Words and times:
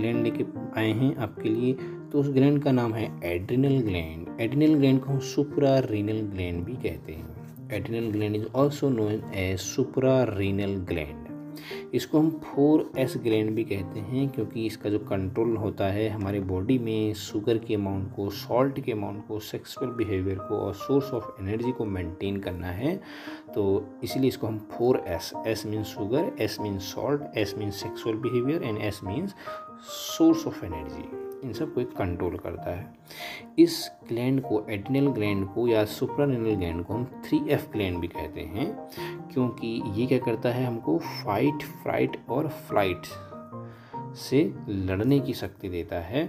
Gland 0.00 0.22
लेके 0.22 0.44
आए 0.80 0.90
हैं 0.92 1.14
आपके 1.16 1.48
लिए 1.48 1.72
तो 2.12 2.20
उस 2.20 2.28
ग्लैंड 2.28 2.62
का 2.62 2.72
नाम 2.72 2.94
है 2.94 3.08
एड्रिनल 3.24 3.80
ग्लैंड 3.80 4.40
एड्रिनल 4.40 4.74
ग्लैंड 4.74 5.00
को 5.00 5.10
हम 5.10 5.18
सुपरा 5.26 5.78
रीनल 5.78 6.20
ग्लैंड 6.32 6.64
भी 6.64 6.72
कहते 6.72 7.12
हैं. 7.12 7.28
Adrenal 7.72 8.10
gland 8.10 8.36
is 8.36 8.46
also 8.54 8.88
known 8.90 9.20
as 9.34 9.58
suprarenal 10.24 10.76
gland 10.88 11.29
इसको 11.94 12.18
हम 12.18 12.30
फोर 12.44 12.90
एस 12.98 13.14
ग्लैंड 13.22 13.50
भी 13.54 13.64
कहते 13.64 14.00
हैं, 14.00 14.28
क्योंकि 14.28 14.66
इसका 14.66 14.90
जो 14.90 14.98
कंट्रोल 15.00 15.56
होता 15.56 15.86
है 15.86 16.08
हमारे 16.08 16.40
बॉडी 16.50 16.78
में 16.78 17.14
शुगर 17.14 17.58
के 17.58 17.74
अमाउंट 17.74 18.12
को 18.16 18.28
सॉल्ट 18.30 18.80
के 18.80 18.92
अमाउंट 18.92 19.26
को 19.28 19.38
सेक्सुअल 19.40 19.90
बिहेवियर 19.94 20.38
को 20.38 20.56
और 20.56 20.74
सोर्स 20.74 21.10
ऑफ़ 21.10 21.30
एनर्जी 21.40 21.72
को 21.72 21.84
मेंटेन 21.86 22.40
करना 22.40 22.70
है। 22.72 22.96
तो 23.54 23.64
इसलिए 24.04 24.28
इसको 24.28 24.46
हम 24.46 24.58
four 24.72 25.02
S 25.06 25.32
S 25.46 25.66
means 25.66 25.86
sugar 25.86 26.30
S 26.40 26.56
means 26.60 26.92
salt 26.94 27.38
S 27.38 27.54
means 27.58 27.82
sexual 27.82 28.16
behaviour 28.18 28.62
and 28.62 28.78
S 28.78 29.00
means 29.04 29.34
source 29.88 30.46
of 30.46 30.64
energy 30.64 31.19
इन 31.44 31.52
सबको 31.52 31.80
एक 31.80 31.92
कंट्रोल 31.96 32.36
करता 32.36 32.70
है। 32.70 32.92
इस 33.58 33.90
ग्लैंड 34.08 34.40
को 34.42 34.64
एडिनल 34.70 35.08
ग्लैंड 35.08 35.46
को 35.48 35.66
या 35.68 35.84
सुप्रानिनल 35.84 36.54
ग्लैंड 36.54 36.84
को 36.84 36.94
हम 36.94 37.04
थ्री 37.26 37.40
एफ़ 37.48 37.70
ग्लैंड 37.72 37.98
भी 37.98 38.08
कहते 38.08 38.40
हैं, 38.40 38.72
क्योंकि 39.32 39.82
ये 39.96 40.06
क्या 40.06 40.18
करता 40.18 40.48
है 40.48 40.64
हमको 40.66 40.98
फाइट 40.98 41.62
फ्राइट 41.82 42.16
और 42.28 42.48
फ़्लाइट 42.48 43.06
से 44.18 44.42
लड़ने 44.68 45.20
की 45.20 45.34
शक्ति 45.34 45.68
देता 45.68 46.00
है। 46.00 46.26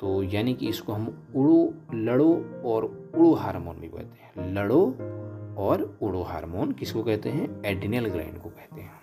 तो 0.00 0.22
यानी 0.22 0.54
कि 0.54 0.68
इसको 0.68 0.92
हम 0.92 1.06
उड़ो, 1.36 1.74
लड़ो 1.94 2.32
और 2.64 2.84
उड़ो 3.16 3.32
हार्मोन 3.34 3.76
भी 3.76 3.88
कहते 3.88 4.22
हैं। 4.22 4.52
लड़ो 4.54 4.84
और 5.58 5.82
उड़ो 6.02 6.22
हार्मोन 6.22 6.72
किसको 6.72 7.02
कहते 7.02 7.28
हैं? 7.28 7.62
एडिनल 7.66 8.08
ग्लैंड 8.08 8.38
को 8.38 8.48
कहते 8.48 8.80
हैं। 8.80 8.99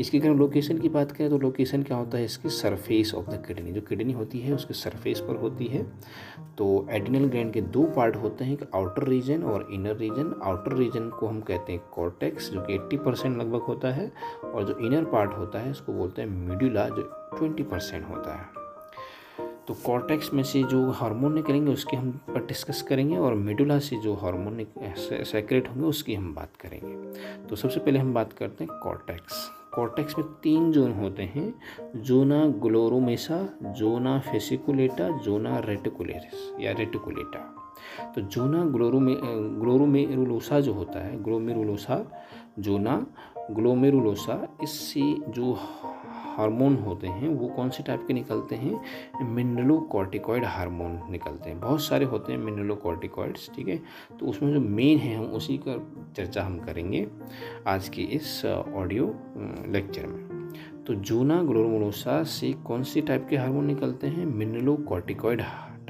इसकी 0.00 0.18
अगर 0.20 0.34
लोकेशन 0.34 0.78
की 0.78 0.88
बात 0.88 1.12
करें 1.12 1.30
तो 1.30 1.38
लोकेशन 1.38 1.82
क्या 1.82 1.96
होता 1.96 2.18
है? 2.18 2.24
इसकी 2.24 2.48
सरफेस 2.48 3.14
ऑफ़ 3.14 3.26
द 3.26 3.42
किडनी 3.46 3.72
जो 3.72 3.80
किडनी 3.80 4.12
होती 4.12 4.38
है, 4.40 4.54
उसके 4.54 4.74
सरफेस 4.74 5.20
पर 5.20 5.36
होती 5.36 5.66
है। 5.66 5.82
तो 6.58 6.86
एडिनल 6.90 7.24
ग्रैंड 7.24 7.52
के 7.52 7.60
दो 7.60 7.82
पार्ट 7.86 8.16
होते 8.16 8.44
हैं, 8.44 8.52
एक 8.52 8.70
आउटर 8.74 9.08
रीजन 9.08 9.42
और 9.42 9.68
इनर 9.72 9.96
रीजन 9.96 10.34
आउटर 10.42 10.76
रीजन 10.76 11.08
को 11.10 11.26
हम 11.26 11.40
कहते 11.40 11.72
हैं 11.72 11.82
कॉर्टेक्स 11.94 12.50
जो 12.50 12.62
कि 12.62 12.74
80 12.74 12.96
परसेंट 12.96 13.36
लगभग 13.38 13.62
होता 13.62 13.92
है 13.92 14.10
और 14.44 14.64
जो 14.64 14.78
इनर 14.78 15.04
पार्ट 15.04 15.36
होता 15.38 15.58
है 15.58 15.70
उसको 15.70 15.92
बोलते 15.92 16.22
हैं 16.22 16.28
मिड्यूला 16.28 16.88
जो 16.88 17.02
20 17.36 17.62
परसेंट 17.62 18.08
होता 18.08 18.34
है। 18.34 18.60
तो 19.68 19.74
कॉर्टेक्स 19.84 20.32
में 20.34 20.42
से 20.42 20.62
जो 20.62 20.90
हार्मोन 20.90 21.34
निकलेंगे, 21.34 21.72
उसकी 21.72 21.96
हम 21.96 22.10
पर 22.28 22.44
डिस्कस 22.46 22.82
करेंगे 22.82 23.16
और 23.16 23.34
मेडुला 23.34 23.78
से 23.78 23.96
जो 23.96 24.14
हार्मोन 24.14 24.66
सेक्रेट 25.24 25.68
होंगे, 25.68 25.86
उसकी 25.86 26.14
हम 26.14 26.34
बात 26.34 26.56
करेंगे। 26.60 27.46
तो 27.48 27.56
सबसे 27.56 27.80
पहले 27.80 27.98
हम 27.98 28.14
बात 28.14 28.32
करते 28.32 28.64
हैं 28.64 28.78
कॉर्टेक्स 28.82 29.50
कॉर्टेक्स 29.74 30.18
में 30.18 30.26
तीन 30.42 30.72
जोन 30.72 30.92
होते 30.92 31.22
हैं, 31.22 31.54
zona 31.96 32.46
glomerulosa, 32.46 33.48
zona 33.62 34.18
fasciculata, 34.18 35.18
zona 35.18 35.58
reticularis 35.58 36.56
या 36.60 36.72
रेटिकुलेटा। 36.72 37.58
तो 38.14 38.20
जोना 38.20 38.64
ग्लोरोमे, 38.64 39.14
ग्लोरोमेरुलोसा 39.60 40.60
जो 40.60 40.72
होता 40.72 40.98
है, 40.98 41.22
ग्लोमेरुलोसा, 41.22 42.24
जोना 42.58 43.06
ग्लोमेरुलोसा, 43.50 44.56
इससे 44.62 45.16
जो 45.28 45.58
हार्मोन 46.36 46.76
होते 46.76 47.06
हैं, 47.06 47.28
वो 47.28 47.48
कौन 47.48 47.70
से 47.70 47.82
टाइप 47.82 48.04
के 48.08 48.14
निकलते 48.14 48.56
हैं? 48.56 48.80
मिनरलो 49.34 49.78
कॉर्टिकॉइड 49.80 50.44
हार्मोन 50.44 51.00
निकलते 51.10 51.50
हैं। 51.50 51.60
बहुत 51.60 51.82
सारे 51.82 52.04
होते 52.04 52.32
हैं 52.32 52.38
मिनरलो 52.38 52.74
कॉर्टिकॉइड्स 52.76 53.50
ठीक 53.54 53.68
है? 53.68 53.76
तो 54.20 54.26
उसमें 54.26 54.52
जो 54.52 54.60
मेन 54.60 54.98
है 54.98 55.16
हम, 55.16 55.24
उसी 55.24 55.60
का 55.68 55.76
चर्चा 56.16 56.42
हम 56.42 56.58
करेंगे 56.58 57.06
आज 57.66 57.88
के 57.88 58.02
इस 58.02 58.44
ऑडियो 58.74 59.14
लेक्चर 59.68 60.06
में। 60.06 60.52
तो 60.86 60.94
जूना 60.94 61.42
ग्लोरोमोलोसा 61.42 62.22
से 62.22 62.52
कौन 62.52 62.82
से 62.82 63.00
टाइप 63.00 63.26
के 63.30 63.36
हार्मोन 63.36 63.64
निकलते 63.64 64.06
हैं? 64.06 64.26
मिनरलो 64.26 64.76
कॉर्टिकॉइड 64.76 65.40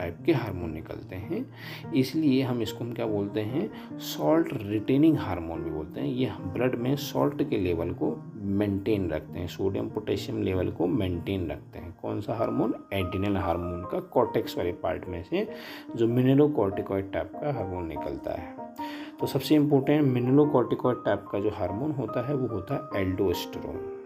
टाइप 0.03 0.19
के 0.27 0.33
हार्मोन 0.33 0.73
निकलते 0.73 1.17
हैं। 1.17 1.55
इसलिए 1.93 2.43
हम 2.43 2.63
इसको 2.63 2.85
हम 2.85 2.93
क्या 2.93 3.07
बोलते 3.07 3.41
हैं? 3.41 3.99
सॉल्ट 3.99 4.49
रिटेनिंग 4.53 5.19
हार्मोन 5.19 5.63
भी 5.63 5.71
बोलते 5.71 6.01
हैं। 6.01 6.09
ये 6.09 6.31
ब्लड 6.41 6.75
में 6.75 6.97
सॉल्ट 6.97 7.51
के 7.51 7.59
लेवल 7.59 7.93
को 7.93 8.25
मेंटेन 8.35 9.09
रखते 9.11 9.39
हैं। 9.39 9.47
सोडियम 9.47 9.89
पोटेशियम 9.89 10.43
लेवल 10.43 10.71
को 10.71 10.87
मेंटेन 10.87 11.51
रखते 11.51 11.79
हैं। 11.79 11.97
कौन 12.03 12.21
सा 12.21 12.35
हार्मोन 12.35 12.75
एडिनल 12.93 13.37
हार्मोन 13.37 13.85
का 13.93 14.01
कॉर्टेक्स 14.01 14.59
वाले 14.59 14.73
पार्ट 14.73 15.09
में 15.09 15.23
से 15.23 15.49
जो 15.97 16.09
मिनरोकॉर्टिकॉइड 16.09 17.13
टाइप 17.13 17.33
का 17.35 17.53
हार्मोन 17.53 17.87
निकलता 17.87 18.33
है। 18.33 18.75
तो 19.21 19.27
सबसे 19.27 19.55
इम्पोर्टेंट 19.55 20.05
मिनरोकॉर्टिकॉइड 20.05 20.97
टाइप 21.05 21.25
का 21.33 21.41
जो 21.41 21.51
हार्मोन 21.51 21.93
होता 21.93 22.29
है, 22.29 22.35
वो 22.35 22.47
होता 22.47 22.91
है 22.95 23.03
एल्डोस्टेरोन 23.03 24.02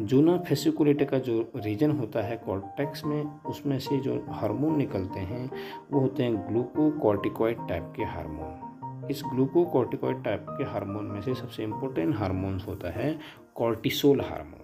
जूना 0.00 0.36
फेसिकुलेट 0.38 1.02
का 1.10 1.18
जो 1.18 1.52
रीजन 1.56 1.90
होता 1.90 2.22
है 2.22 2.36
कॉर्टेक्स 2.36 3.04
में, 3.04 3.40
उसमें 3.46 3.78
से 3.78 3.98
जो 3.98 4.24
हार्मोन 4.28 4.76
निकलते 4.76 5.20
हैं, 5.20 5.50
वो 5.90 6.00
होते 6.00 6.22
हैं 6.22 6.48
ग्लूकोकॉर्टिकॉइड 6.48 7.68
टाइप 7.68 7.92
के 7.96 8.02
हार्मोन। 8.02 9.06
इस 9.10 9.22
ग्लूकोकॉर्टिकॉइड 9.34 10.24
टाइप 10.24 10.46
के 10.48 10.64
हार्मोन 10.64 11.04
में 11.04 11.20
से 11.20 11.34
सबसे 11.34 11.62
इम्पोर्टेंट 11.64 12.16
हार्मोन्स 12.16 12.66
होता 12.66 12.90
है 12.90 13.18
कॉर्टिसोल 13.54 14.20
हार्मोन। 14.20 14.57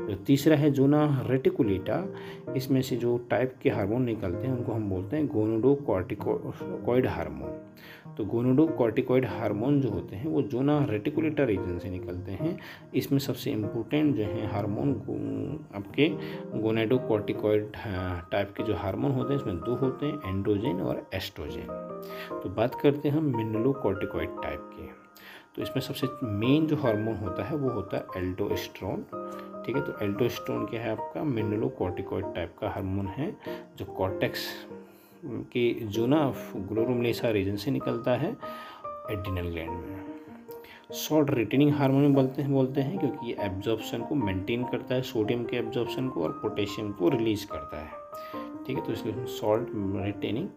जो 0.00 0.14
तीसरा 0.26 0.56
है 0.56 0.70
जोना 0.70 1.04
रेटिकुलेटा। 1.26 2.04
इसमें 2.56 2.80
से 2.82 2.96
जो 2.96 3.16
टाइप 3.30 3.54
के 3.62 3.70
हार्मोन 3.70 4.02
निकलते 4.02 4.46
हैं, 4.46 4.56
उनको 4.56 4.72
हम 4.72 4.88
बोलते 4.90 5.16
हैं 5.16 5.26
गोनोडो 5.26 5.74
कॉर्टिकॉइड 5.86 7.06
हार्मोन 7.06 7.60
तो 8.16 8.24
गोनोडो 8.24 8.66
कॉर्टिकॉइड 8.68 9.24
हार्मोन 9.26 9.80
जो 9.80 9.88
होते 9.90 10.16
हैं, 10.16 10.26
वो 10.26 10.42
जोना 10.42 10.78
रेटिकुलेटर 10.90 11.46
रीजन 11.46 11.78
से 11.78 11.90
निकलते 11.90 12.32
हैं। 12.32 12.58
इसमें 12.94 13.18
सबसे 13.18 13.50
इम्पोर्टेंट 13.50 14.14
जो 14.16 14.24
है 14.24 14.46
हार्मोन 14.52 14.90
आपके 15.76 16.08
गोनेडो 16.60 16.98
कॉर्टिकॉइड 17.08 17.72
टाइप 18.32 18.52
के 18.56 18.62
जो 18.62 18.74
हार्मोन 18.76 19.12
होते 19.12 19.34
हैं 19.34 19.40
इसमें 19.40 19.56
दो 19.58 19.74
होते 19.76 20.06
हैं 20.06 20.28
एंड्रोजेन 20.28 20.80
और 20.80 21.06
एस्ट्रोजेन 21.14 21.66
तो 22.32 22.48
बात 22.50 22.74
करते 22.74 23.08
हैं 23.08 23.16
हम 23.16 23.36
मिनलो 23.36 23.72
कॉर्टिकॉइड 23.72 24.42
टाइप 24.42 24.70
के। 24.74 24.86
तो 25.54 25.62
इसमें 25.62 25.80
सबसे 25.82 26.06
मेन 26.24 26.66
जो 26.66 26.76
हार्मोन 26.76 27.16
होता 27.16 27.44
है, 27.44 27.56
वो 27.56 27.70
होता 27.70 27.96
है 27.96 28.22
एल्डोस्ट्रॉन 28.22 29.04
ठीक 29.66 29.76
है 29.76 29.82
तो 29.82 29.92
एल्टोस्टोन 30.04 30.64
क्या 30.66 30.80
है 30.80 30.90
आपका? 30.90 31.22
मिनलो 31.24 31.68
कॉर्टिकॉइड 31.78 32.24
टाइप 32.34 32.54
का 32.60 32.68
हार्मोन 32.70 33.06
है, 33.08 33.30
जो 33.78 33.84
कॉर्टेक्स 33.86 34.46
के 35.52 35.70
जो 35.72 36.06
ना 36.06 36.18
ग्लोरोमलेसा 36.56 37.30
रीजन 37.30 37.56
से 37.56 37.70
निकलता 37.70 38.16
है 38.16 38.30
एडिनल 39.10 39.50
ग्लैंड 39.50 39.70
में। 39.70 40.02
सॉल्ट 40.92 41.30
रिटेनिंग 41.30 41.72
हार्मोन 41.74 42.14
बोलते 42.14 42.42
हैं 42.42 42.52
बोलते 42.52 42.80
हैं, 42.80 42.98
क्योंकि 42.98 43.26
ये 43.26 43.36
एब्जॉर्प्शन 43.40 44.02
को 44.02 44.14
मेंटेन 44.14 44.64
करता 44.64 44.94
है, 44.94 45.02
सोडियम 45.02 45.44
के 45.44 45.56
एब्जॉर्प्शन 45.56 46.08
को 46.08 46.22
और 46.22 46.38
पोटेशियम 46.42 46.92
को 46.92 47.08
रिलीज़ 47.08 47.46
करता 47.46 47.80
है। 47.80 48.64
ठीक 48.66 48.76
है 48.76 48.84
तो 48.86 48.92
इसलिए 48.92 49.24
सॉल्ट 49.30 49.68
रिटेनिंग 50.04 50.48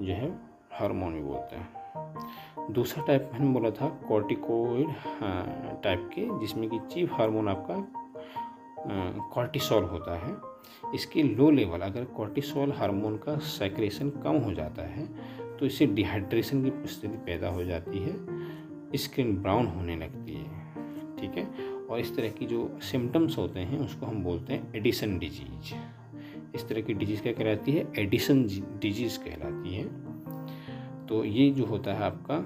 जो 0.00 0.12
है, 0.12 0.30
हार्मोन 0.72 1.14
भी 1.14 1.22
बोलते 1.22 1.56
हैं। 1.56 2.72
दूसरा 2.72 3.04
टाइप 3.04 3.30
मैंने 3.32 3.52
बोला 3.52 3.70
था, 3.70 3.88
कॉर्टिकोइड 4.08 4.88
टाइप 5.82 6.10
के, 6.14 6.28
जिसमें 6.40 6.68
कि 6.70 6.78
चीफ 6.90 7.12
हार्मोन 7.12 7.48
आपका 7.48 7.74
कॉर्टिसोल 8.86 9.84
होता 9.84 10.16
है। 10.18 10.36
इसके 10.94 11.22
लो 11.22 11.50
लेवल, 11.50 11.80
अगर 11.80 12.04
कॉर्टिसोल 12.16 12.72
हार्मोन 12.72 13.16
का 13.18 13.36
सेक्रेशन 13.38 14.10
कम 14.22 14.36
हो 14.38 14.52
जाता 14.54 14.82
है 14.88 15.06
तो 15.58 15.66
इससे 15.66 15.86
डिहाइड्रेशन 15.88 16.62
की 16.64 16.88
स्थिति 16.88 17.16
पैदा 17.26 17.48
हो 17.48 17.64
जाती 17.64 17.98
है 17.98 18.98
स्किन 18.98 19.36
ब्राउन 19.42 19.66
होने 19.66 19.96
लगती 19.96 20.32
है, 20.32 21.16
ठीक 21.16 21.36
है? 21.36 21.44
और 21.86 22.00
इस 22.00 22.14
तरह 22.16 22.28
की 22.30 22.46
जो 22.46 22.78
सिम्टम्स 22.82 23.36
होते 23.38 23.60
हैं, 23.60 23.78
उसको 23.78 24.06
हम 24.06 24.22
बोलते 24.24 24.52
हैं 24.52 24.72
एडिसन 24.74 25.18
डिज़ीज़ 25.18 25.74
इस 26.54 26.68
तरह 26.68 26.80
की 26.80 26.94
डिज़ीज़ 26.94 27.22
क्या 27.22 27.32
कहलाती 27.32 27.72
है? 27.72 27.86
एडिसन 27.98 28.42
डिज़ीज़ 28.80 29.18
कहलाती 29.18 29.74
है। 29.74 29.84
तो 31.06 31.24
ये 31.24 31.50
जो 31.50 31.64
होता 31.66 31.94
है 31.94 32.02
आपका 32.02 32.44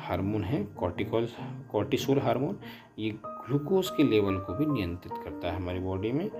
हार्मोन 0.00 0.44
है 0.44 0.62
कॉर्टिकॉल 0.78 1.28
कॉर्टिसोल 1.72 2.18
हार्मोन, 2.18 2.58
ये 2.98 3.10
ग्लूकोज 3.48 3.90
के 3.90 4.02
लेवल 4.02 4.36
को 4.36 4.54
भी 4.54 4.66
नियंत्रित 4.66 5.24
करता 5.24 5.50
है 5.50 5.56
हमारी 5.56 5.78
बॉडी 5.78 6.12
में 6.12 6.30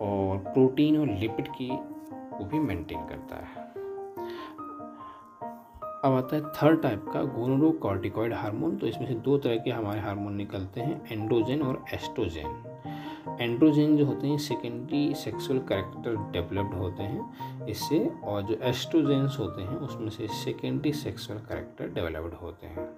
और 0.00 0.38
प्रोटीन 0.38 0.98
और 1.00 1.06
लिपिड 1.06 1.48
की 1.48 1.68
को 2.38 2.44
भी 2.44 2.58
मेंटेन 2.58 2.98
करता 2.98 3.36
है। 3.36 3.64
अब 6.04 6.12
आता 6.12 6.36
है 6.36 6.42
थर्ड 6.42 6.82
टाइप 6.82 7.04
का 7.12 7.22
गोनोडोकॉर्टिकॉइड 7.22 8.32
हार्मोन। 8.32 8.76
तो 8.76 8.86
इसमें 8.86 9.06
से 9.06 9.14
दो 9.14 9.38
तरह 9.38 9.56
के 9.56 9.70
हमारे 9.70 10.00
हार्मोन 10.00 10.34
निकलते 10.34 10.80
हैं 10.80 11.12
एंड्रोजन 11.12 11.62
और 11.62 11.84
एस्ट्रोजन 11.94 12.62
एंड्रोजन 13.40 13.96
जो 13.96 14.04
होते 14.06 14.26
हैं 14.26 14.38
सेकेंडरी 14.38 15.14
सेक्सुअल 15.14 15.58
करेक्टर 15.58 16.16
डेवलप्ड 16.32 16.74
होते 16.74 17.02
हैं। 17.02 17.66
इससे 17.66 17.98
और 18.24 18.42
जो 18.42 18.54
एस्ट्रोजेंस 18.62 19.36
होते 19.38 19.62
हैं, 19.62 19.76
उसमें 19.76 20.08
से 20.10 20.28
सेकेंडरी 20.28 20.92
सेक्सुअल 20.92 21.38
करेक्टर 21.38 21.88
डेवलप्ड 21.88 22.34
होते 22.34 22.66
हैं। 22.66 22.88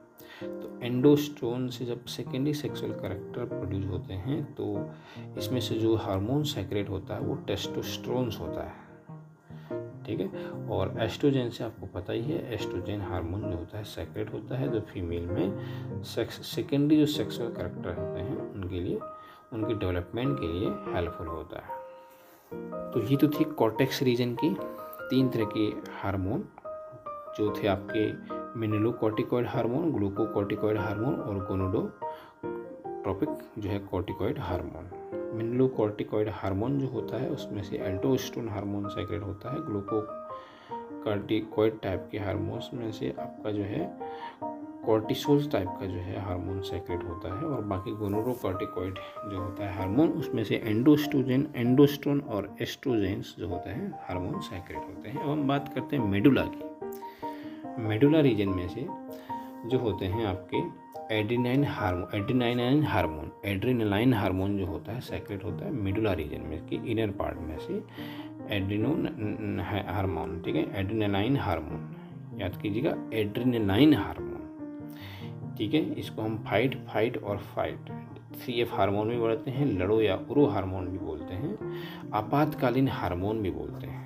तो 0.42 0.80
एंडोस्ट्रोन 0.82 1.68
से 1.68 1.84
जब 1.84 2.04
सेकेंडरी 2.04 2.54
सेक्सुअल 2.54 2.92
करेक्टर 2.92 3.44
प्रोड्यूस 3.44 3.86
होते 3.86 4.14
हैं 4.14 4.42
तो 4.54 4.90
इसमें 5.38 5.60
से 5.60 5.74
जो 5.74 5.94
हार्मोन 5.96 6.42
सेक्रेट 6.42 6.88
होता 6.88 7.14
है, 7.14 7.20
वो 7.20 7.34
टेस्टोस्ट्रोन्स 7.34 8.40
होता 8.40 8.62
है। 8.62 8.88
ठीक 10.06 10.20
है? 10.20 10.50
और 10.50 10.94
एस्ट्रोजन 11.00 11.48
से 11.48 11.64
आपको 11.64 11.86
पता 11.86 12.12
ही 12.12 12.22
है 12.22 12.54
एस्ट्रोजन 12.54 13.00
हार्मोन 13.00 13.50
जो 13.50 13.56
होता 13.56 13.78
है 13.78 13.84
सेक्रेट 13.84 14.32
होता 14.32 14.58
है 14.58 14.72
जो 14.72 14.80
फीमेल 14.80 15.26
में 15.26 16.02
सेक्स 16.04 16.46
सेकेंडरी 16.46 16.96
जो 16.96 17.06
सेक्सुअल 17.06 17.52
करेक्टर 17.52 17.94
होते 17.94 18.20
हैं, 18.20 18.52
उनके 18.52 18.80
लिए, 18.80 18.98
उनके 19.52 19.74
डेवलपमेंट 19.74 20.40
के 20.40 20.52
लिए 20.52 20.68
हेल्पफुल 20.94 21.26
होता 21.26 21.58
है। 21.58 21.78
तो 22.92 23.02
ये 23.02 23.16
तो 23.16 23.28
थी 23.28 23.44
कॉर्टेक्स 23.44 24.02
रीजन 24.02 24.34
की 24.34 24.56
तीन 25.10 25.28
तरह 25.28 25.44
के 25.56 25.66
हार्मोन 25.92 26.44
जो 27.38 27.62
थे 27.62 27.66
आपके 27.66 28.37
मिनलोकॉर्टिकॉइड 28.58 29.46
हार्मोन, 29.46 29.92
ग्लूकोकॉर्टिकॉइड 29.92 30.78
हार्मोन 30.78 31.14
और 31.14 31.34
गोनोडोट्रोपिक 31.46 33.28
जो 33.58 33.68
है 33.68 33.78
कॉर्टिकॉइड 33.78 34.38
हार्मोन। 34.38 34.90
मिनलोकॉर्टिकॉइड 35.34 36.28
हार्मोन 36.32 36.78
जो 36.78 36.86
होता 36.86 37.16
है, 37.16 37.28
उसमें 37.30 37.62
से 37.62 37.76
एल्टोस्टोन 37.76 38.48
हार्मोन 38.48 38.88
सेक्रेट 38.88 39.22
होता 39.22 39.52
है। 39.52 39.66
ग्लूको 39.66 40.00
कार्टिकॉइड 41.04 41.80
टाइप 41.80 42.08
के 42.12 42.18
हार्मोन्स 42.18 42.70
में 42.74 42.92
से 42.92 43.14
आपका 43.20 43.50
जो 43.50 43.62
है 43.62 43.98
कॉर्टिसोल 44.86 45.46
टाइप 45.46 45.68
का 45.68 45.86
जो 45.86 45.98
है 45.98 46.20
हार्मोन 46.20 46.60
सेक्रेट 46.60 47.04
होता 47.04 47.38
है 47.38 47.44
और 47.44 47.62
बाकी 47.62 47.90
गोनोरोकॉर्टिकॉइड 47.90 48.94
जो 49.30 49.40
होता 49.40 49.66
है 49.66 49.78
हार्मोन, 49.78 50.08
उसमें 50.08 50.44
से 50.44 50.56
एंडोस्टोजन 50.56 51.46
एंडोस्टोन 51.56 52.20
और 52.20 52.54
एस्ट्रोजेंस 52.62 53.34
जो 53.38 53.48
होते 53.48 53.70
हैं 53.70 53.98
हार्मोन 54.02 54.40
सेक्रेट 54.40 54.78
होते 54.78 55.08
हैं। 55.08 55.22
अब 55.22 55.30
हम 55.30 55.48
बात 55.48 55.74
करते 55.74 55.96
हैं 55.96 56.04
मेडुला 56.04 56.42
की। 56.42 56.77
मेडुला 57.78 58.20
रीजन 58.20 58.48
में 58.48 58.68
से 58.68 58.86
जो 59.68 59.78
होते 59.78 60.06
हैं 60.06 60.24
आपके 60.26 60.58
adrenaline 61.14 61.64
hormone 61.64 62.08
adrenaline 62.14 62.82
hormone 62.84 63.30
adrenaline 63.44 64.14
hormone 64.14 64.56
जो 64.58 64.66
होता 64.66 64.92
है 64.92 65.00
सेक्रेट 65.00 65.44
होता 65.44 65.64
है 65.64 65.72
मेडुला 65.74 66.12
रीजन 66.12 66.42
में 66.48 66.64
कि 66.66 66.76
इनर 66.92 67.10
पार्ट 67.10 67.38
में 67.40 67.58
से 67.58 67.74
एड्रीनो 68.56 68.90
हार्मोन 69.92 70.40
ठीक 70.44 70.56
है? 70.56 70.64
एड्रीनाइन 70.80 71.36
हार्मोन 71.36 71.80
याद 72.40 72.56
कीजिएगा 72.62 72.94
एड्रीनाइन 73.12 73.94
हार्मोन 73.94 75.54
ठीक 75.58 75.74
है? 75.74 75.80
इसको 75.94 76.22
हम 76.22 76.36
फाइट 76.48 76.76
फाइट 76.88 77.16
और 77.18 77.38
फाइट 77.54 77.90
सी 78.36 78.60
एफ़ 78.60 78.74
हारमोन 78.74 79.08
भी 79.08 79.16
बोलते 79.18 79.50
हैं, 79.50 79.66
लड़ो 79.78 80.00
या 80.00 80.16
उरो 80.30 80.46
हार्मोन 80.46 80.88
भी 80.88 80.98
बोलते 80.98 81.34
हैं, 81.34 81.56
आपातकालीन 82.14 82.88
हार्मोन 82.88 83.40
भी 83.42 83.50
बोलते 83.50 83.86
हैं। 83.86 83.97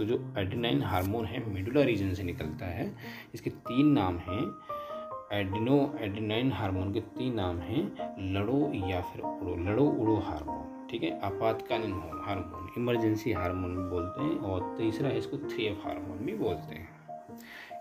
तो 0.00 0.04
जो 0.04 0.16
एड्रीनाइन 0.38 0.82
हार्मोन 0.82 1.24
है 1.26 1.38
मिडुला 1.46 1.82
रीजन 1.84 2.12
से 2.14 2.22
निकलता 2.22 2.66
है, 2.66 2.90
इसके 3.34 3.50
तीन 3.50 3.86
नाम 3.92 4.16
हैं 4.18 4.44
एडिनो 5.32 5.76
एड्रीनाइन 6.00 6.52
हार्मोन 6.52 6.92
के 6.92 7.00
तीन 7.18 7.34
नाम 7.34 7.58
हैं, 7.58 7.82
लड़ो 8.34 8.70
या 8.88 9.00
फिर 9.02 9.22
उड़ो, 9.22 9.56
लड़ो 9.64 9.84
उड़ो 9.84 10.16
हार्मोन 10.18 10.88
ठीक 10.90 11.02
है? 11.02 11.10
आपातकालीन 11.20 11.92
हार्मोन 12.26 12.70
इमरजेंसी 12.78 13.32
हार्मोन 13.32 13.76
भी 13.76 13.88
बोलते 13.90 14.22
हैं 14.22 14.38
और 14.40 14.74
तीसरा 14.78 15.10
इसको 15.18 15.36
थ्री 15.46 15.66
एफ़ 15.66 15.86
हार्मोन 15.86 16.24
भी 16.26 16.34
बोलते 16.36 16.74
हैं। 16.74 16.88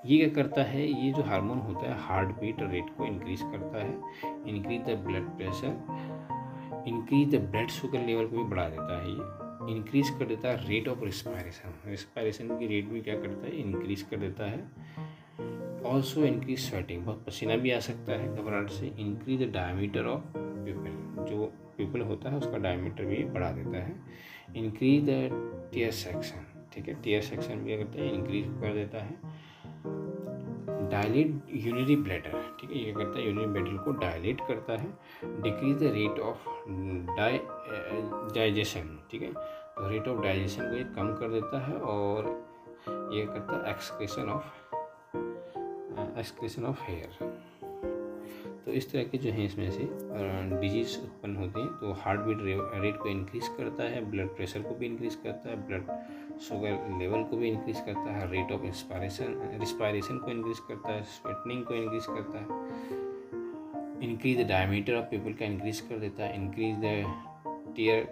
ये 0.05 0.17
क्या 0.17 0.29
करता 0.35 0.63
है? 0.63 0.85
ये 0.85 1.11
जो 1.13 1.23
हार्मोन 1.23 1.59
होता 1.59 1.89
है 1.89 1.99
हार्ट 2.01 2.39
बीट 2.39 2.61
रेट 2.61 2.95
को 2.97 3.05
इंक्रीज 3.05 3.41
करता 3.43 3.85
है 3.85 4.47
increase 4.47 4.81
the 4.81 5.03
blood 5.07 5.35
pressure 5.37 6.83
increase 6.87 7.35
the 7.35 7.41
blood 7.51 7.69
sugar 7.71 8.05
level 8.05 8.27
को 8.27 8.37
भी 8.37 8.43
बढ़ा 8.45 8.69
देता 8.69 9.01
है 9.01 9.09
ये। 9.09 9.47
इंक्रीज 9.67 10.09
कर 10.09 10.25
देता 10.25 10.49
है 10.49 10.67
रेट 10.69 10.87
ऑफ़ 10.87 11.03
रिस्पायरेशन 11.03 11.89
रिस्पायरेशन 11.89 12.59
की 12.59 12.67
रेट 12.67 12.85
भी 12.85 13.01
क्या 13.01 13.15
करता 13.15 13.45
है? 13.45 13.59
इंक्रीज 13.59 14.01
कर 14.01 14.17
देता 14.17 14.49
है। 14.49 14.59
ऑल्सो 15.85 16.23
इंक्रीज 16.23 16.59
स्वेटिंग 16.59 17.03
बहुत 17.03 17.23
पसीना 17.25 17.55
भी 17.55 17.71
आ 17.71 17.79
सकता 17.79 18.11
है 18.11 18.37
घबराहट 18.37 18.69
से। 18.69 18.87
Increase 18.87 19.43
the 19.43 19.53
diameter 19.53 20.05
of 20.05 20.23
pupil 20.37 21.25
जो 21.25 21.45
पीपल 21.77 22.01
होता 22.01 22.29
है, 22.29 22.37
उसका 22.37 22.57
डायमीटर 22.57 23.05
भी 23.05 23.23
बढ़ा 23.23 23.51
देता 23.51 23.77
है। 23.77 23.95
इंक्रीज 24.55 25.03
द 25.03 25.09
टीयर 25.73 25.91
सेक्शन 25.91 26.45
ठीक 26.73 26.87
है? 26.87 27.01
टीयर 27.01 27.21
सेक्शन 27.21 27.55
भी 27.55 27.65
क्या 27.65 27.77
करता 27.77 28.01
है? 28.01 28.15
इंक्रीज 28.15 28.45
कर 28.47 28.73
देता 28.73 29.03
है। 29.03 29.38
डायलेट 30.89 31.49
यूनरी 31.65 31.95
ब्लैडर 31.95 32.31
ठीक 32.59 32.69
है? 32.71 32.77
ये 32.77 32.91
करता 32.93 33.19
है? 33.19 33.25
यूनरी 33.27 33.45
ब्लैडर 33.45 33.77
को 33.83 33.91
डायलेट 33.99 34.41
करता 34.47 34.77
है 34.81 35.41
decrease 35.41 35.77
the 35.77 35.91
rate 35.93 36.19
of 36.19 36.47
digestion 38.35 38.97
ठीक 39.11 39.21
है? 39.21 39.31
तो 39.33 39.89
रेट 39.89 40.07
ऑफ़ 40.07 40.21
डाइजेशन 40.23 40.69
को 40.69 40.75
ये 40.77 40.83
कम 40.95 41.13
कर 41.15 41.31
देता 41.31 41.65
है 41.67 41.75
और 41.93 42.27
ये 43.13 43.25
करता 43.25 43.57
है? 43.57 43.71
Excretion 43.71 44.29
of 44.29 44.45
excretion 46.19 46.65
of 46.65 46.83
hair 46.83 47.28
तो 48.69 48.73
इस 48.73 48.91
तरह 48.91 49.03
के 49.03 49.17
जो 49.17 49.31
हैं 49.31 49.45
इसमें 49.45 49.69
से 49.71 49.87
डिज़ीज़ 50.61 50.97
उत्पन्न 50.97 51.35
होते 51.35 51.59
हैं 51.59 51.69
तो 51.69 51.91
हार्ट 52.01 52.19
बीट 52.19 52.37
रेट 52.81 52.97
को 52.97 53.09
इंक्रीज 53.09 53.47
करता 53.47 53.83
है 53.83 54.03
ब्लड 54.11 54.27
प्रेशर 54.27 54.61
को 54.61 54.75
भी 54.75 54.85
इंक्रीज 54.85 55.15
करता 55.15 55.49
है 55.49 55.55
ब्लड 55.67 55.87
शुगर 56.39 56.99
लेवल 56.99 57.23
को 57.23 57.37
भी 57.37 57.49
इंक्रीज 57.49 57.79
करता 57.79 58.13
है 58.13 58.29
रेट 58.31 58.51
ऑफ़ 58.51 58.65
इंस्पायरेशन 58.65 59.57
रिस्पायरेशन 59.59 60.17
को 60.17 60.31
इंक्रीज 60.31 60.59
करता 60.59 60.91
है 60.91 61.01
स्वेटनिंग 61.03 61.63
को 61.65 61.73
इंक्रीज 61.73 62.05
करता 62.05 62.39
है 62.39 64.09
increase 64.09 64.41
the 64.41 64.47
diameter 64.47 64.95
of 64.95 65.05
pupil 65.05 65.33
का 65.33 65.45
इंक्रीज 65.45 65.79
कर 65.79 65.99
देता 65.99 66.23
है 66.23 66.35
इंक्रीज 66.35 66.75
द 66.75 67.73
टीयर 67.75 68.07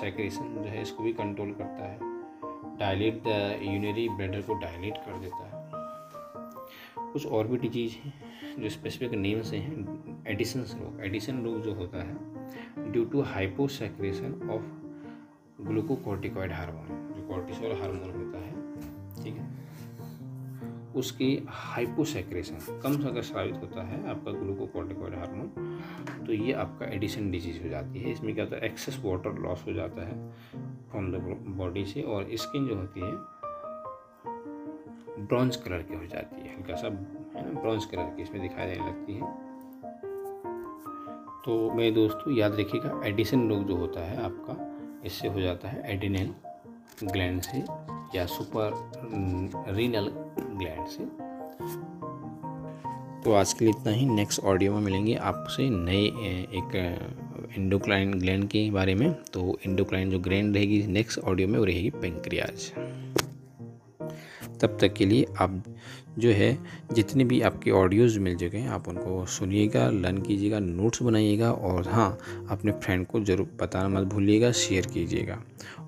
सेक्रेशन 0.00 0.54
जो 0.54 0.68
है 0.68 0.82
इसको 0.82 1.02
भी 1.02 1.12
कंट्रोल 1.12 1.52
करता 1.52 1.92
है 1.92 2.12
डायलेट 2.78 3.22
द 3.22 3.58
यूनरी 3.62 4.08
ब्लडर 4.08 4.42
को 4.42 4.54
डायलेट 4.54 4.96
कर 4.96 5.20
देता 5.20 5.44
है। 5.44 5.73
कुछ 7.14 7.26
और 7.28 7.46
भी 7.48 7.56
डिज़ीज़ 7.58 7.92
हैं, 7.94 8.12
जो 8.58 8.68
स्पेसिफिक 8.68 9.12
नेम 9.18 9.42
से 9.42 9.56
हैं 9.56 10.22
एडिसन 10.28 10.60
रोग। 10.72 11.00
एडिसन 11.06 11.42
रोग 11.44 11.60
जो 11.62 11.74
होता 11.74 12.02
है 12.02 12.92
due 12.92 13.04
to 13.04 13.22
hyposecretion 13.24 14.32
of 14.50 14.62
glucocorticoid 15.62 16.52
hormone 16.52 17.12
जो 17.16 17.26
कॉर्टिसोल 17.28 17.72
हार्मोन 17.80 18.10
होता 18.12 18.38
है, 18.38 19.22
ठीक 19.22 19.34
है? 19.34 19.52
उसकी 20.96 21.28
हाइपोसेक्रेशन 21.48 22.80
कम 22.82 23.00
से 23.02 23.08
अगर 23.08 23.22
स्रावित 23.22 23.54
होता 23.54 23.82
है 23.82 23.98
आपका 24.10 24.32
ग्लूकोकॉर्टिकॉइड 24.32 25.14
हार्मोन 25.14 25.78
तो 26.26 26.32
ये 26.32 26.52
आपका 26.54 26.86
एडिशन 26.86 27.30
डिज़ीज़ 27.30 27.62
हो 27.62 27.68
जाती 27.68 28.00
है। 28.00 28.12
इसमें 28.12 28.34
क्या 28.34 28.44
होता 28.44 28.56
है 28.56 28.62
एक्सेस 28.62 29.00
वाटर 29.04 29.38
लॉस 29.42 29.64
हो 29.66 29.72
जाता 29.72 30.06
है 30.08 30.16
फ्रॉम 30.90 31.10
द 31.12 31.22
बॉडी 31.56 31.84
से 31.86 32.02
और 32.02 32.28
स्किन 32.36 32.66
जो 32.68 32.74
होती 32.74 33.00
है 33.00 33.12
ब्रॉन्ज 35.18 35.56
कलर 35.56 35.82
की 35.82 35.94
हो 35.94 36.06
जाती 36.06 36.40
है, 36.42 36.56
हल्का 36.56 36.76
सा, 36.76 36.86
है 37.36 37.44
ना, 37.44 37.60
ब्रॉन्ज 37.60 37.84
कलर 37.84 38.12
की 38.16 38.22
इसमें 38.22 38.40
दिखाई 38.42 38.66
देने 38.66 38.86
लगती 38.86 39.14
है। 39.14 39.20
तो 41.44 41.70
मेरे 41.74 41.90
दोस्तों, 41.90 42.36
याद 42.36 42.54
रखिएगा, 42.60 43.00
एडिसन 43.06 43.48
रोग 43.48 43.66
जो 43.68 43.76
होता 43.76 44.00
है 44.00 44.22
आपका, 44.24 44.56
इससे 45.06 45.28
हो 45.28 45.40
जाता 45.40 45.68
है 45.68 45.82
एडिनल 45.92 46.30
ग्लैंड 47.04 47.40
से 47.40 47.58
या 48.14 48.26
सुपर 48.26 48.72
रीनल 49.76 50.10
ग्लैंड 50.38 50.86
से। 50.86 51.04
तो 53.24 53.32
आज 53.32 53.52
के 53.52 53.64
लिए 53.64 53.74
इतना 53.74 53.92
ही, 53.92 54.06
नेक्स्ट 54.06 54.40
ऑडियो 54.40 54.72
में 54.72 54.80
मिलेंगे 54.80 55.14
आपसे 55.14 55.68
नए 55.70 56.04
एक 56.58 57.54
इंडोक्लाइन 57.56 58.14
ग्लैंड 58.14 58.48
के 58.48 58.70
बारे 58.70 58.94
में। 58.94 59.12
तो 59.32 59.58
इंडोक्लाइन 59.66 60.10
जो 60.10 60.18
ग्लैंड 60.18 60.54
रहेगी, 60.56 60.86
नेक्स्ट 60.86 61.18
ऑडियो 61.18 61.48
में 61.48 61.58
वो 61.58 61.64
रहेगी 61.64 61.90
पेंक्रियाज। 61.90 62.72
तब 64.64 64.76
तक 64.80 64.92
के 64.92 65.06
लिए 65.06 65.26
आप 65.40 65.62
जो 66.18 66.30
है, 66.30 66.58
जितने 66.92 67.24
भी 67.24 67.40
आपके 67.42 67.70
ऑडियोज़ 67.70 68.18
मिल 68.20 68.36
चुके 68.36 68.66
आप 68.68 68.88
उनको 68.88 69.24
सुनिएगा 69.28 69.88
लर्न 69.90 70.20
कीजिएगा 70.22 70.58
नोट्स 70.60 71.02
बनाइएगा 71.02 71.50
और 71.52 71.88
हाँ 71.88 72.46
अपने 72.50 72.72
फ्रेंड 72.74 73.06
को 73.06 73.20
ज़रूर 73.20 73.48
बताना 73.60 73.88
मत 73.90 74.06
भूलिएगा 74.08 74.52
शेयर 74.52 74.86
कीजिएगा। 74.86 75.42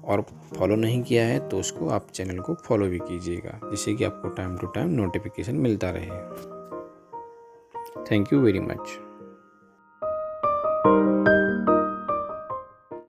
और 0.05 0.25
फॉलो 0.57 0.77
नहीं 0.77 1.03
किया 1.03 1.25
है 1.27 1.39
तो 1.49 1.59
उसको 1.59 1.89
आप 1.89 2.11
चैनल 2.15 2.39
को 2.41 2.55
फॉलो 2.67 2.87
भी 2.87 2.99
कीजिएगा, 2.99 3.59
जिससे 3.71 3.95
कि 3.95 4.05
आपको 4.05 4.29
टाइम 4.31 4.57
टू 4.59 4.67
टाइम 4.67 4.91
नोटिफिकेशन 4.93 5.57
मिलता 5.57 5.91
रहे। 5.91 6.11
Thank 8.11 8.33
you 8.33 8.41
very 8.41 8.61
much 8.61 8.99